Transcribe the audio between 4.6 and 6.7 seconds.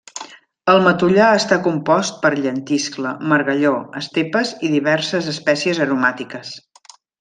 i diverses espècies aromàtiques.